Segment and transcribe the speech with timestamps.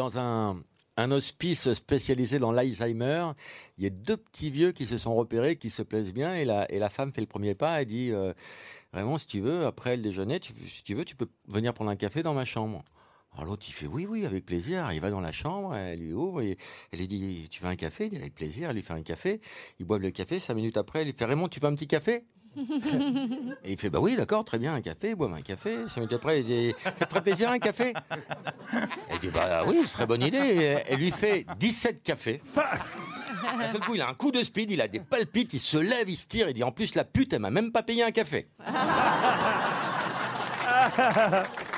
[0.00, 0.62] dans un,
[1.10, 3.32] hospice spécialisé dans l'Alzheimer.
[3.76, 6.44] Il y a deux petits vieux qui se sont repérés, qui se plaisent bien, et
[6.44, 8.32] la, et la femme fait le premier pas et dit euh,
[8.92, 11.90] Vraiment, si tu veux, après le déjeuner, tu, si tu veux, tu peux venir prendre
[11.90, 12.82] un café dans ma chambre.
[13.32, 14.90] Alors l'autre, il fait oui, oui, avec plaisir.
[14.92, 16.56] Il va dans la chambre, elle lui ouvre, et
[16.92, 18.06] elle lui dit Tu veux un café?
[18.06, 19.40] Il dit avec plaisir, elle lui fait un café.
[19.78, 21.86] Ils boivent le café, cinq minutes après, elle lui fait Raymond, tu veux un petit
[21.86, 22.24] café?
[23.64, 25.76] Et il fait Bah oui, d'accord, très bien, un café, boivent un café.
[25.96, 27.94] Minutes après, il dit Ça te ferait plaisir un café?
[29.08, 30.38] Elle dit Bah oui, c'est très bonne idée.
[30.38, 32.42] Et Elle lui fait 17 cafés.
[33.58, 35.78] D'un seul coup, il a un coup de speed, il a des palpites, il se
[35.78, 38.02] lève, il se tire, il dit En plus, la pute, elle m'a même pas payé
[38.02, 38.48] un café.